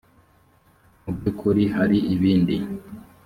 mu 1.03 1.11
by 1.17 1.23
ukuri 1.31 1.63
hari 1.75 1.97
ibindi 2.13 2.55